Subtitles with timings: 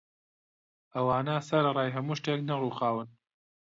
[0.93, 3.07] ئەوانە سەرەڕای هەموو شتێک نەڕووخاون